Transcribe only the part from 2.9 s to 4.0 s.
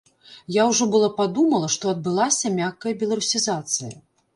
беларусізацыя.